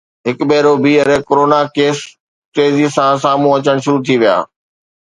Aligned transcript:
هڪ 0.27 0.37
ڀيرو 0.49 0.73
ٻيهر 0.83 1.09
ڪرونا 1.27 1.59
ڪيس 1.75 1.97
تيزي 2.55 2.87
سان 2.95 3.13
سامهون 3.23 3.53
اچڻ 3.57 3.77
شروع 3.85 4.01
ٿي 4.05 4.15
ويا 4.21 4.35